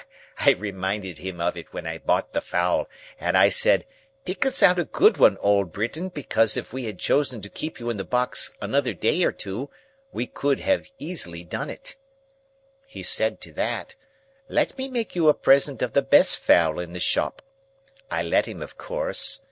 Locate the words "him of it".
1.19-1.73